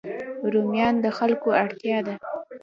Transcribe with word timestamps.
رومیان 0.53 0.95
د 1.03 1.05
خلکو 1.17 1.49
اړتیا 1.61 1.97
ده 2.07 2.15